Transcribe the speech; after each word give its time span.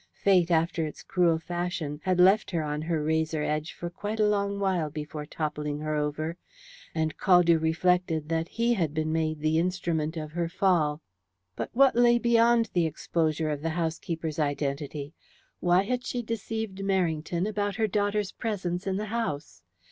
Fate, 0.15 0.49
after 0.49 0.83
its 0.87 1.03
cruel 1.03 1.37
fashion, 1.37 2.01
had 2.05 2.19
left 2.19 2.49
her 2.49 2.63
on 2.63 2.81
her 2.81 3.03
razor 3.03 3.43
edge 3.43 3.71
for 3.71 3.87
quite 3.91 4.19
a 4.19 4.25
long 4.27 4.59
while 4.59 4.89
before 4.89 5.27
toppling 5.27 5.77
her 5.81 5.93
over, 5.93 6.37
and 6.95 7.15
Caldew 7.19 7.59
reflected 7.61 8.27
that 8.27 8.47
he 8.47 8.73
had 8.73 8.95
been 8.95 9.11
made 9.13 9.41
the 9.41 9.59
instrument 9.59 10.17
of 10.17 10.31
her 10.31 10.49
fall. 10.49 11.01
But 11.55 11.69
what 11.73 11.95
lay 11.95 12.17
beyond 12.17 12.71
the 12.73 12.87
exposure 12.87 13.51
of 13.51 13.61
the 13.61 13.69
housekeeper's 13.69 14.39
identity? 14.39 15.13
Why 15.59 15.83
had 15.83 16.03
she 16.03 16.23
deceived 16.23 16.79
Merrington 16.79 17.47
about 17.47 17.75
her 17.75 17.85
daughter's 17.85 18.31
presence 18.31 18.87
in 18.87 18.95
the 18.97 19.05
house? 19.13 19.61